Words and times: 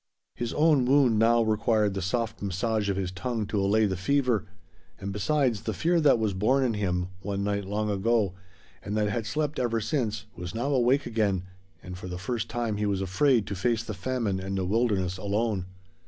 His 0.33 0.51
own 0.53 0.85
wound 0.85 1.19
now 1.19 1.43
required 1.43 1.93
the 1.93 2.01
soft 2.01 2.41
massage 2.41 2.89
of 2.89 2.97
his 2.97 3.11
tongue 3.11 3.45
to 3.45 3.59
allay 3.61 3.85
the 3.85 3.95
fever; 3.95 4.47
and 4.99 5.13
besides, 5.13 5.61
the 5.61 5.75
fear 5.75 6.01
that 6.01 6.17
was 6.17 6.33
born 6.33 6.63
in 6.63 6.73
him, 6.73 7.09
one 7.21 7.43
night 7.43 7.65
long 7.65 7.87
ago, 7.91 8.33
and 8.81 8.97
that 8.97 9.09
had 9.09 9.27
slept 9.27 9.59
ever 9.59 9.79
since, 9.79 10.25
was 10.35 10.55
now 10.55 10.69
awake 10.73 11.05
again, 11.05 11.43
and 11.83 11.99
for 11.99 12.07
the 12.07 12.17
first 12.17 12.49
time 12.49 12.77
he 12.77 12.87
was 12.87 12.99
afraid 13.03 13.45
to 13.45 13.55
face 13.55 13.83
the 13.83 13.93
famine 13.93 14.39
and 14.39 14.57
the 14.57 14.65
wilderness 14.65 15.19
alone. 15.19 15.67